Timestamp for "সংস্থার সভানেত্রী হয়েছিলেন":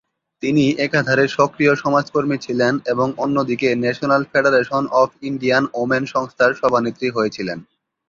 6.13-7.59